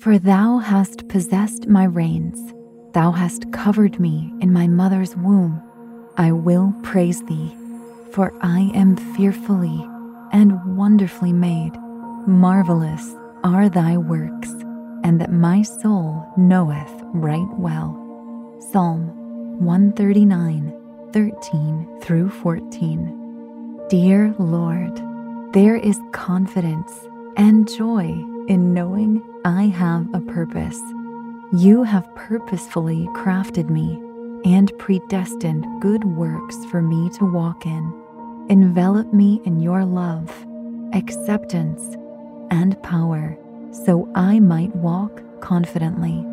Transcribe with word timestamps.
For 0.00 0.18
thou 0.18 0.56
hast 0.56 1.08
possessed 1.08 1.68
my 1.68 1.84
reins, 1.84 2.54
thou 2.94 3.10
hast 3.10 3.52
covered 3.52 4.00
me 4.00 4.32
in 4.40 4.50
my 4.50 4.66
mother's 4.66 5.14
womb. 5.14 5.62
I 6.16 6.32
will 6.32 6.72
praise 6.82 7.22
thee, 7.24 7.54
for 8.10 8.32
I 8.40 8.70
am 8.72 8.96
fearfully 8.96 9.86
and 10.32 10.78
wonderfully 10.78 11.34
made. 11.34 11.72
Marvelous 12.26 13.14
are 13.44 13.68
thy 13.68 13.98
works, 13.98 14.50
and 15.04 15.20
that 15.20 15.32
my 15.32 15.60
soul 15.60 16.26
knoweth 16.34 17.02
right 17.12 17.50
well. 17.58 17.94
Psalm 18.72 19.06
139, 19.62 21.10
13 21.12 22.00
through 22.00 22.30
14. 22.30 23.80
Dear 23.90 24.34
Lord, 24.38 24.96
there 25.52 25.76
is 25.76 26.00
confidence 26.12 26.90
and 27.36 27.68
joy 27.68 28.24
in 28.50 28.74
knowing 28.74 29.22
I 29.44 29.68
have 29.68 30.12
a 30.12 30.20
purpose. 30.20 30.80
You 31.52 31.84
have 31.84 32.12
purposefully 32.16 33.08
crafted 33.14 33.70
me 33.70 34.02
and 34.44 34.76
predestined 34.76 35.64
good 35.80 36.02
works 36.04 36.56
for 36.64 36.82
me 36.82 37.10
to 37.10 37.24
walk 37.24 37.64
in. 37.64 37.94
Envelop 38.48 39.12
me 39.12 39.40
in 39.44 39.60
your 39.60 39.84
love, 39.84 40.28
acceptance, 40.92 41.96
and 42.50 42.80
power 42.82 43.38
so 43.70 44.10
I 44.16 44.40
might 44.40 44.74
walk 44.74 45.22
confidently. 45.40 46.26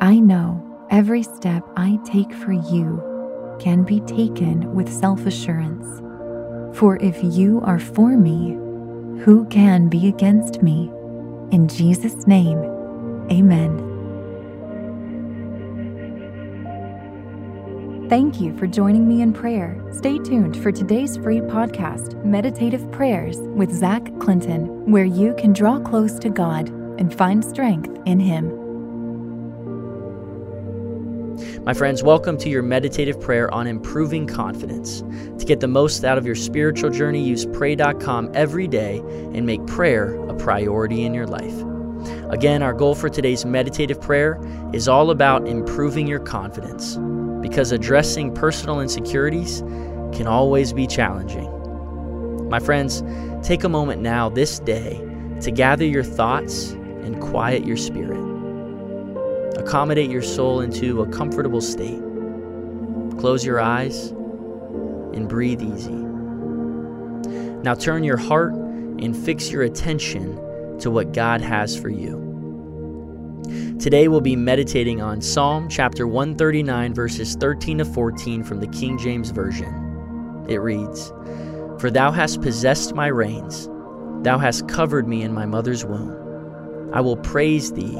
I 0.00 0.20
know 0.20 0.62
every 0.90 1.24
step 1.24 1.64
I 1.76 1.98
take 2.04 2.32
for 2.32 2.52
you 2.52 3.02
can 3.58 3.82
be 3.82 3.98
taken 4.02 4.72
with 4.74 4.88
self 4.88 5.26
assurance. 5.26 5.88
For 6.78 6.98
if 6.98 7.18
you 7.20 7.60
are 7.64 7.80
for 7.80 8.16
me, 8.16 8.52
who 9.24 9.44
can 9.50 9.88
be 9.88 10.06
against 10.06 10.62
me? 10.62 10.88
In 11.52 11.68
Jesus' 11.68 12.26
name, 12.26 12.58
amen. 13.30 13.90
Thank 18.08 18.40
you 18.40 18.56
for 18.56 18.66
joining 18.66 19.06
me 19.06 19.20
in 19.20 19.34
prayer. 19.34 19.78
Stay 19.92 20.18
tuned 20.18 20.56
for 20.62 20.72
today's 20.72 21.18
free 21.18 21.40
podcast, 21.40 22.22
Meditative 22.24 22.90
Prayers 22.90 23.36
with 23.38 23.70
Zach 23.70 24.02
Clinton, 24.18 24.90
where 24.90 25.04
you 25.04 25.34
can 25.34 25.52
draw 25.52 25.78
close 25.78 26.18
to 26.20 26.30
God 26.30 26.70
and 26.98 27.14
find 27.14 27.44
strength 27.44 28.00
in 28.06 28.18
Him. 28.18 28.61
My 31.64 31.74
friends, 31.74 32.02
welcome 32.02 32.38
to 32.38 32.48
your 32.48 32.64
meditative 32.64 33.20
prayer 33.20 33.48
on 33.54 33.68
improving 33.68 34.26
confidence. 34.26 35.02
To 35.38 35.44
get 35.46 35.60
the 35.60 35.68
most 35.68 36.02
out 36.02 36.18
of 36.18 36.26
your 36.26 36.34
spiritual 36.34 36.90
journey, 36.90 37.22
use 37.22 37.46
pray.com 37.46 38.32
every 38.34 38.66
day 38.66 38.98
and 39.32 39.46
make 39.46 39.64
prayer 39.68 40.16
a 40.28 40.34
priority 40.34 41.04
in 41.04 41.14
your 41.14 41.28
life. 41.28 41.54
Again, 42.32 42.64
our 42.64 42.72
goal 42.72 42.96
for 42.96 43.08
today's 43.08 43.44
meditative 43.44 44.00
prayer 44.00 44.40
is 44.72 44.88
all 44.88 45.12
about 45.12 45.46
improving 45.46 46.08
your 46.08 46.18
confidence 46.18 46.96
because 47.40 47.70
addressing 47.70 48.34
personal 48.34 48.80
insecurities 48.80 49.60
can 50.12 50.26
always 50.26 50.72
be 50.72 50.88
challenging. 50.88 51.48
My 52.48 52.58
friends, 52.58 53.04
take 53.46 53.62
a 53.62 53.68
moment 53.68 54.02
now 54.02 54.28
this 54.28 54.58
day 54.58 55.00
to 55.42 55.52
gather 55.52 55.84
your 55.84 56.02
thoughts 56.02 56.72
and 56.72 57.20
quiet 57.20 57.64
your 57.64 57.76
spirit. 57.76 58.31
Accommodate 59.56 60.10
your 60.10 60.22
soul 60.22 60.60
into 60.60 61.02
a 61.02 61.08
comfortable 61.08 61.60
state. 61.60 62.02
Close 63.18 63.44
your 63.44 63.60
eyes 63.60 64.08
and 65.12 65.28
breathe 65.28 65.62
easy. 65.62 65.92
Now 67.62 67.74
turn 67.74 68.02
your 68.02 68.16
heart 68.16 68.54
and 68.54 69.16
fix 69.16 69.50
your 69.50 69.62
attention 69.62 70.36
to 70.78 70.90
what 70.90 71.12
God 71.12 71.40
has 71.42 71.78
for 71.78 71.90
you. 71.90 72.22
Today 73.78 74.08
we'll 74.08 74.20
be 74.20 74.36
meditating 74.36 75.02
on 75.02 75.20
Psalm 75.20 75.68
chapter 75.68 76.06
139, 76.06 76.94
verses 76.94 77.36
13 77.36 77.78
to 77.78 77.84
14 77.84 78.42
from 78.42 78.60
the 78.60 78.66
King 78.68 78.96
James 78.96 79.30
Version. 79.30 80.46
It 80.48 80.58
reads 80.58 81.12
For 81.78 81.90
thou 81.90 82.10
hast 82.10 82.40
possessed 82.40 82.94
my 82.94 83.08
reins, 83.08 83.68
thou 84.22 84.38
hast 84.38 84.66
covered 84.66 85.06
me 85.06 85.22
in 85.22 85.32
my 85.32 85.46
mother's 85.46 85.84
womb. 85.84 86.31
I 86.92 87.00
will 87.00 87.16
praise 87.16 87.72
thee, 87.72 87.96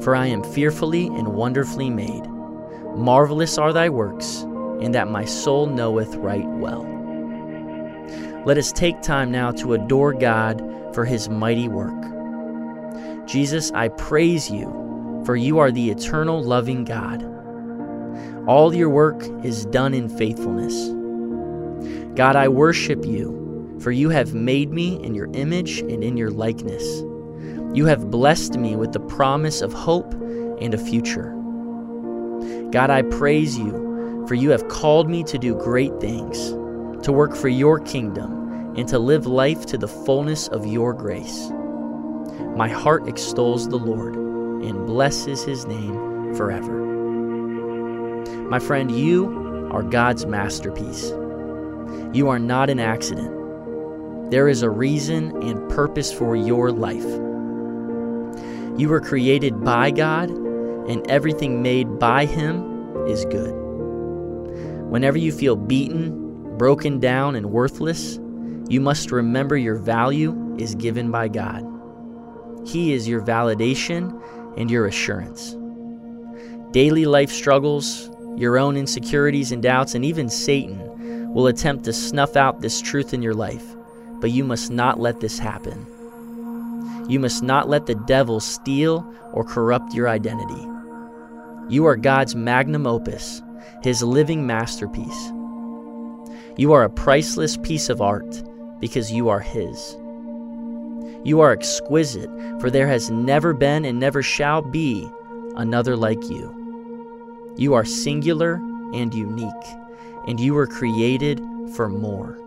for 0.00 0.14
I 0.14 0.26
am 0.26 0.42
fearfully 0.42 1.06
and 1.06 1.28
wonderfully 1.28 1.90
made. 1.90 2.26
Marvelous 2.96 3.58
are 3.58 3.72
thy 3.72 3.88
works, 3.88 4.42
and 4.80 4.94
that 4.94 5.08
my 5.08 5.24
soul 5.24 5.66
knoweth 5.66 6.14
right 6.16 6.46
well. 6.46 6.84
Let 8.44 8.58
us 8.58 8.72
take 8.72 9.00
time 9.02 9.30
now 9.30 9.50
to 9.52 9.74
adore 9.74 10.12
God 10.12 10.62
for 10.94 11.04
his 11.04 11.28
mighty 11.28 11.68
work. 11.68 11.94
Jesus, 13.26 13.72
I 13.72 13.88
praise 13.88 14.50
you 14.50 14.84
for 15.24 15.36
you 15.36 15.58
are 15.58 15.72
the 15.72 15.90
eternal 15.90 16.42
loving 16.42 16.84
God. 16.84 17.22
All 18.46 18.74
your 18.74 18.90
work 18.90 19.22
is 19.42 19.64
done 19.66 19.94
in 19.94 20.08
faithfulness. 20.08 20.74
God, 22.14 22.36
I 22.36 22.48
worship 22.48 23.04
you, 23.06 23.78
for 23.80 23.90
you 23.90 24.10
have 24.10 24.34
made 24.34 24.70
me 24.70 25.02
in 25.02 25.14
your 25.14 25.30
image 25.32 25.78
and 25.80 26.04
in 26.04 26.16
your 26.16 26.30
likeness. 26.30 26.84
You 27.74 27.86
have 27.86 28.08
blessed 28.08 28.56
me 28.56 28.76
with 28.76 28.92
the 28.92 29.00
promise 29.00 29.60
of 29.60 29.72
hope 29.72 30.12
and 30.60 30.72
a 30.72 30.78
future. 30.78 31.32
God, 32.70 32.88
I 32.88 33.02
praise 33.02 33.58
you, 33.58 34.24
for 34.28 34.36
you 34.36 34.50
have 34.50 34.68
called 34.68 35.10
me 35.10 35.24
to 35.24 35.36
do 35.38 35.56
great 35.56 35.98
things, 36.00 36.50
to 37.04 37.10
work 37.10 37.34
for 37.34 37.48
your 37.48 37.80
kingdom, 37.80 38.74
and 38.76 38.86
to 38.88 39.00
live 39.00 39.26
life 39.26 39.66
to 39.66 39.76
the 39.76 39.88
fullness 39.88 40.46
of 40.46 40.64
your 40.64 40.92
grace. 40.92 41.50
My 42.56 42.68
heart 42.68 43.08
extols 43.08 43.68
the 43.68 43.76
Lord 43.76 44.14
and 44.14 44.86
blesses 44.86 45.42
his 45.42 45.66
name 45.66 46.32
forever. 46.36 46.72
My 48.48 48.60
friend, 48.60 48.88
you 48.92 49.70
are 49.72 49.82
God's 49.82 50.26
masterpiece. 50.26 51.10
You 52.12 52.28
are 52.28 52.38
not 52.38 52.70
an 52.70 52.78
accident. 52.78 54.30
There 54.30 54.48
is 54.48 54.62
a 54.62 54.70
reason 54.70 55.42
and 55.42 55.68
purpose 55.68 56.12
for 56.12 56.36
your 56.36 56.70
life. 56.70 57.04
You 58.76 58.88
were 58.88 59.00
created 59.00 59.62
by 59.62 59.92
God, 59.92 60.30
and 60.30 61.08
everything 61.08 61.62
made 61.62 61.98
by 61.98 62.26
Him 62.26 63.06
is 63.06 63.24
good. 63.26 63.54
Whenever 64.90 65.16
you 65.16 65.30
feel 65.30 65.54
beaten, 65.54 66.56
broken 66.58 66.98
down, 66.98 67.36
and 67.36 67.52
worthless, 67.52 68.18
you 68.68 68.80
must 68.80 69.12
remember 69.12 69.56
your 69.56 69.76
value 69.76 70.56
is 70.58 70.74
given 70.74 71.10
by 71.10 71.28
God. 71.28 71.64
He 72.66 72.92
is 72.92 73.06
your 73.06 73.20
validation 73.20 74.20
and 74.56 74.70
your 74.70 74.86
assurance. 74.86 75.56
Daily 76.72 77.06
life 77.06 77.30
struggles, 77.30 78.10
your 78.36 78.58
own 78.58 78.76
insecurities 78.76 79.52
and 79.52 79.62
doubts, 79.62 79.94
and 79.94 80.04
even 80.04 80.28
Satan 80.28 81.32
will 81.32 81.46
attempt 81.46 81.84
to 81.84 81.92
snuff 81.92 82.34
out 82.34 82.60
this 82.60 82.80
truth 82.80 83.14
in 83.14 83.22
your 83.22 83.34
life, 83.34 83.76
but 84.20 84.32
you 84.32 84.42
must 84.42 84.70
not 84.72 84.98
let 84.98 85.20
this 85.20 85.38
happen. 85.38 85.86
You 87.08 87.20
must 87.20 87.42
not 87.42 87.68
let 87.68 87.86
the 87.86 87.94
devil 87.94 88.40
steal 88.40 89.06
or 89.32 89.44
corrupt 89.44 89.94
your 89.94 90.08
identity. 90.08 90.66
You 91.68 91.86
are 91.86 91.96
God's 91.96 92.34
magnum 92.34 92.86
opus, 92.86 93.42
his 93.82 94.02
living 94.02 94.46
masterpiece. 94.46 95.32
You 96.56 96.72
are 96.72 96.84
a 96.84 96.90
priceless 96.90 97.56
piece 97.58 97.88
of 97.88 98.00
art 98.00 98.42
because 98.80 99.12
you 99.12 99.28
are 99.28 99.40
his. 99.40 99.96
You 101.24 101.40
are 101.40 101.52
exquisite, 101.52 102.30
for 102.60 102.70
there 102.70 102.86
has 102.86 103.10
never 103.10 103.54
been 103.54 103.84
and 103.84 103.98
never 103.98 104.22
shall 104.22 104.62
be 104.62 105.08
another 105.56 105.96
like 105.96 106.22
you. 106.30 107.54
You 107.56 107.74
are 107.74 107.84
singular 107.84 108.54
and 108.92 109.14
unique, 109.14 109.52
and 110.26 110.38
you 110.38 110.54
were 110.54 110.66
created 110.66 111.40
for 111.74 111.88
more. 111.88 112.38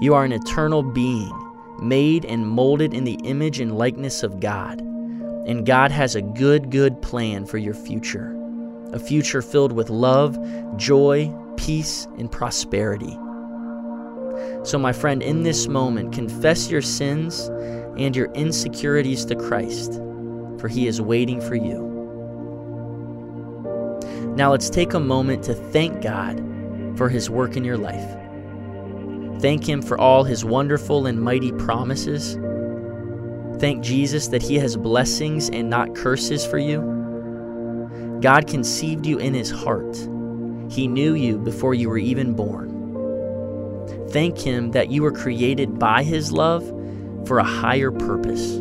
You 0.00 0.14
are 0.14 0.24
an 0.24 0.32
eternal 0.32 0.82
being, 0.82 1.32
made 1.80 2.24
and 2.24 2.46
molded 2.46 2.94
in 2.94 3.04
the 3.04 3.18
image 3.24 3.60
and 3.60 3.76
likeness 3.76 4.22
of 4.22 4.40
God. 4.40 4.80
And 4.80 5.64
God 5.64 5.90
has 5.90 6.14
a 6.14 6.22
good, 6.22 6.70
good 6.70 7.00
plan 7.02 7.46
for 7.46 7.58
your 7.58 7.74
future 7.74 8.34
a 8.92 8.98
future 8.98 9.42
filled 9.42 9.72
with 9.72 9.90
love, 9.90 10.38
joy, 10.76 11.30
peace, 11.56 12.06
and 12.16 12.30
prosperity. 12.32 13.18
So, 14.64 14.78
my 14.78 14.92
friend, 14.92 15.22
in 15.22 15.42
this 15.42 15.66
moment, 15.66 16.14
confess 16.14 16.70
your 16.70 16.82
sins 16.82 17.48
and 17.98 18.14
your 18.14 18.32
insecurities 18.32 19.24
to 19.26 19.36
Christ, 19.36 19.94
for 20.58 20.68
he 20.68 20.86
is 20.86 21.00
waiting 21.00 21.40
for 21.40 21.54
you. 21.54 21.86
Now, 24.36 24.52
let's 24.52 24.70
take 24.70 24.94
a 24.94 25.00
moment 25.00 25.42
to 25.44 25.54
thank 25.54 26.00
God 26.00 26.38
for 26.96 27.08
his 27.08 27.28
work 27.28 27.56
in 27.56 27.64
your 27.64 27.76
life. 27.76 28.27
Thank 29.40 29.68
him 29.68 29.82
for 29.82 29.98
all 29.98 30.24
his 30.24 30.44
wonderful 30.44 31.06
and 31.06 31.20
mighty 31.20 31.52
promises. 31.52 32.38
Thank 33.60 33.82
Jesus 33.82 34.28
that 34.28 34.42
he 34.42 34.56
has 34.56 34.76
blessings 34.76 35.50
and 35.50 35.70
not 35.70 35.94
curses 35.94 36.46
for 36.46 36.58
you. 36.58 38.18
God 38.20 38.46
conceived 38.46 39.06
you 39.06 39.18
in 39.18 39.34
his 39.34 39.50
heart. 39.50 39.96
He 40.70 40.86
knew 40.86 41.14
you 41.14 41.38
before 41.38 41.74
you 41.74 41.88
were 41.88 41.98
even 41.98 42.34
born. 42.34 42.68
Thank 44.10 44.38
Him 44.38 44.70
that 44.72 44.90
you 44.90 45.02
were 45.02 45.12
created 45.12 45.78
by 45.78 46.02
His 46.02 46.32
love 46.32 46.66
for 47.26 47.38
a 47.38 47.44
higher 47.44 47.90
purpose. 47.90 48.60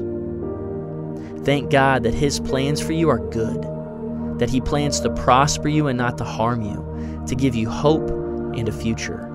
Thank 1.45 1.71
God 1.71 2.03
that 2.03 2.13
His 2.13 2.39
plans 2.39 2.81
for 2.81 2.91
you 2.91 3.09
are 3.09 3.19
good, 3.29 3.61
that 4.39 4.49
He 4.49 4.59
plans 4.59 4.99
to 5.01 5.09
prosper 5.09 5.69
you 5.69 5.87
and 5.87 5.97
not 5.97 6.17
to 6.17 6.25
harm 6.25 6.61
you, 6.61 7.25
to 7.27 7.35
give 7.35 7.55
you 7.55 7.69
hope 7.69 8.09
and 8.57 8.67
a 8.67 8.73
future. 8.73 9.26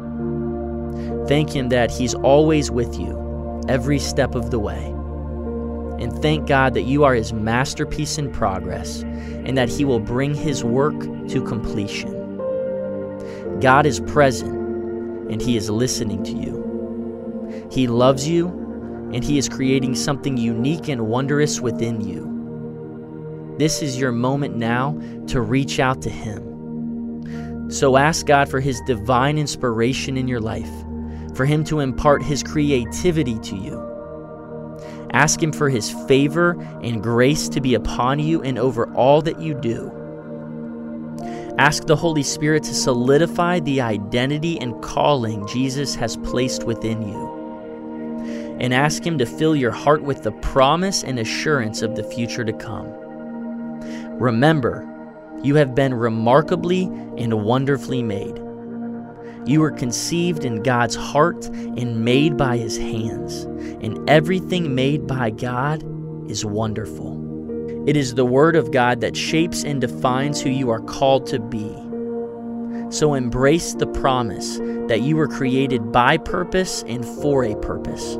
Thank 1.33 1.57
Him 1.57 1.71
that 1.71 1.91
He's 1.91 2.13
always 2.13 2.71
with 2.71 3.01
you 3.01 3.65
every 3.67 3.99
step 3.99 4.35
of 4.35 4.51
the 4.51 4.59
way. 4.59 4.85
And 5.99 6.13
thank 6.21 6.47
God 6.47 6.75
that 6.75 6.83
you 6.83 7.05
are 7.05 7.15
His 7.15 7.33
masterpiece 7.33 8.19
in 8.19 8.31
progress 8.31 9.01
and 9.01 9.57
that 9.57 9.71
He 9.71 9.87
will 9.87 9.99
bring 9.99 10.35
His 10.35 10.63
work 10.63 11.01
to 11.31 11.43
completion. 11.43 12.11
God 13.61 13.87
is 13.87 13.99
present 14.01 14.53
and 15.33 15.41
He 15.41 15.57
is 15.57 15.71
listening 15.71 16.23
to 16.25 16.33
you. 16.33 17.69
He 17.73 17.87
loves 17.87 18.29
you 18.29 18.49
and 19.15 19.25
He 19.25 19.39
is 19.39 19.49
creating 19.49 19.95
something 19.95 20.37
unique 20.37 20.87
and 20.89 21.07
wondrous 21.07 21.63
within 21.63 22.03
you. 22.03 23.57
This 23.57 23.81
is 23.81 23.99
your 23.99 24.13
moment 24.13 24.57
now 24.57 25.01
to 25.29 25.41
reach 25.41 25.81
out 25.81 26.03
to 26.03 26.11
Him. 26.11 27.71
So 27.71 27.97
ask 27.97 28.27
God 28.27 28.51
for 28.51 28.61
His 28.61 28.83
divine 28.83 29.39
inspiration 29.39 30.19
in 30.19 30.29
your 30.29 30.41
life, 30.41 30.71
for 31.35 31.45
Him 31.45 31.65
to 31.65 31.81
impart 31.81 32.23
His 32.23 32.43
creativity 32.43 33.39
to 33.41 33.57
you. 33.57 33.93
Ask 35.13 35.43
Him 35.43 35.53
for 35.53 35.69
His 35.69 35.91
favor 36.07 36.53
and 36.83 37.03
grace 37.03 37.49
to 37.51 37.61
be 37.61 37.75
upon 37.75 38.19
you 38.19 38.43
and 38.43 38.59
over 38.59 38.93
all 38.95 39.23
that 39.23 39.41
you 39.41 39.55
do. 39.55 39.93
Ask 41.59 41.85
the 41.85 41.97
Holy 41.97 42.23
Spirit 42.23 42.63
to 42.65 42.75
solidify 42.75 43.61
the 43.61 43.83
identity 43.83 44.59
and 44.59 44.83
calling 44.83 45.47
Jesus 45.47 45.95
has 45.95 46.17
placed 46.17 46.65
within 46.65 47.03
you. 47.03 48.57
And 48.59 48.73
ask 48.73 49.05
Him 49.05 49.19
to 49.19 49.27
fill 49.27 49.55
your 49.55 49.71
heart 49.71 50.03
with 50.03 50.23
the 50.23 50.33
promise 50.33 51.05
and 51.05 51.19
assurance 51.19 51.83
of 51.83 51.95
the 51.95 52.05
future 52.05 52.45
to 52.45 52.53
come. 52.53 52.89
Remember, 54.19 54.89
you 55.43 55.57
have 55.57 55.75
been 55.75 55.93
remarkably 55.93 56.85
and 57.19 57.45
wonderfully 57.45 58.03
made. 58.03 58.42
You 59.45 59.61
were 59.61 59.73
conceived 59.73 60.45
in 60.45 60.63
God's 60.63 60.95
heart 60.95 61.47
and 61.47 62.05
made 62.05 62.37
by 62.37 62.57
His 62.57 62.79
hands, 62.79 63.43
and 63.83 64.09
everything 64.09 64.75
made 64.75 65.07
by 65.07 65.31
God 65.31 65.83
is 66.31 66.45
wonderful. 66.45 67.21
It 67.89 67.97
is 67.97 68.15
the 68.15 68.25
Word 68.25 68.55
of 68.55 68.71
God 68.71 69.01
that 69.01 69.17
shapes 69.17 69.65
and 69.65 69.81
defines 69.81 70.41
who 70.41 70.51
you 70.51 70.71
are 70.71 70.81
called 70.81 71.27
to 71.27 71.41
be. 71.41 71.69
So 72.93 73.15
embrace 73.15 73.75
the 73.75 73.89
promise 73.89 74.59
that 74.87 75.01
you 75.01 75.17
were 75.17 75.27
created 75.27 75.91
by 75.91 76.19
purpose 76.19 76.85
and 76.87 77.05
for 77.05 77.45
a 77.45 77.57
purpose. 77.57 78.19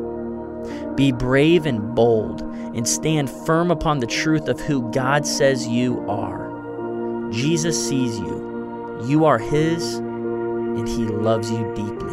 Be 0.97 1.13
brave 1.13 1.67
and 1.67 1.95
bold 1.95 2.43
and 2.75 2.89
stand 2.89 3.31
firm 3.31 3.71
upon 3.71 4.01
the 4.01 4.07
truth 4.07 4.49
of 4.49 4.61
who 4.61 4.91
God 4.91 5.27
says 5.27 5.69
you 5.69 6.05
are. 6.09 7.31
Jesus 7.31 7.89
sees 7.89 8.19
you. 8.19 9.01
You 9.07 9.25
are 9.25 9.39
His, 9.39 10.01
and 10.77 10.89
He 10.89 11.05
loves 11.07 11.51
you 11.51 11.73
deeply. 11.75 12.13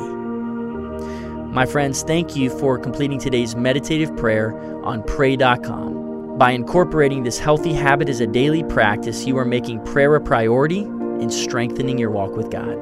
My 1.51 1.65
friends, 1.65 2.03
thank 2.03 2.35
you 2.35 2.50
for 2.59 2.77
completing 2.77 3.19
today's 3.19 3.56
meditative 3.56 4.15
prayer 4.15 4.57
on 4.85 5.03
pray.com. 5.03 6.38
By 6.38 6.51
incorporating 6.51 7.23
this 7.23 7.39
healthy 7.39 7.73
habit 7.73 8.07
as 8.07 8.21
a 8.21 8.27
daily 8.27 8.63
practice, 8.63 9.25
you 9.25 9.38
are 9.38 9.45
making 9.45 9.83
prayer 9.83 10.15
a 10.15 10.21
priority 10.21 10.81
and 10.81 11.33
strengthening 11.33 11.97
your 11.97 12.11
walk 12.11 12.35
with 12.35 12.51
God. 12.51 12.77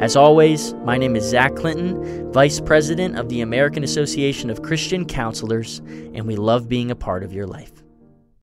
As 0.00 0.16
always, 0.16 0.74
my 0.84 0.96
name 0.96 1.16
is 1.16 1.24
Zach 1.24 1.56
Clinton, 1.56 2.30
Vice 2.32 2.60
President 2.60 3.18
of 3.18 3.28
the 3.28 3.40
American 3.40 3.82
Association 3.82 4.50
of 4.50 4.62
Christian 4.62 5.04
Counselors, 5.04 5.78
and 5.78 6.26
we 6.26 6.36
love 6.36 6.68
being 6.68 6.90
a 6.90 6.96
part 6.96 7.24
of 7.24 7.32
your 7.32 7.46
life. 7.46 7.83